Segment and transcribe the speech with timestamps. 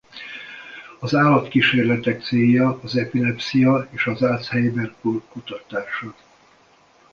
[0.99, 6.13] Az állatkísérletek célja az epilepszia és az Alzheimer-kór kutatása.